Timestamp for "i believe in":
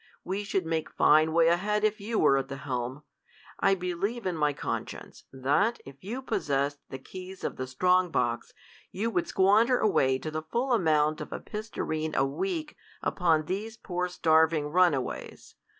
3.59-4.35